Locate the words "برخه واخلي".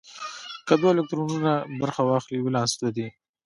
1.81-2.39